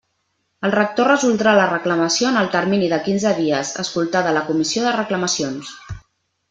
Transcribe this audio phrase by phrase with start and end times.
[0.67, 4.99] El rector resoldrà la reclamació en el termini de quinze dies, escoltada la Comissió de
[5.01, 5.77] Reclamacions.